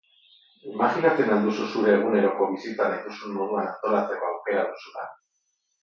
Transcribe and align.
Imajinatzen 0.69 1.29
al 1.35 1.43
duzu 1.49 1.67
zure 1.75 1.93
eguneroko 1.99 2.49
bizitza 2.55 2.89
nahi 2.91 3.05
duzun 3.07 3.39
moduan 3.39 3.71
antolatzeko 3.71 4.33
aukera 4.35 4.69
duzula? 4.75 5.11